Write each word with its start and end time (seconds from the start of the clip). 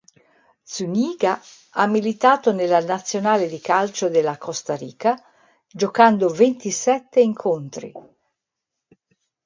Zúñiga 0.71 1.39
ha 1.77 1.85
militato 1.85 2.51
nella 2.51 2.79
nazionale 2.79 3.47
di 3.47 3.59
calcio 3.59 4.09
della 4.09 4.35
Costa 4.39 4.75
Rica, 4.75 5.15
giocando 5.67 6.27
ventisette 6.29 7.19
incontri. 7.21 7.93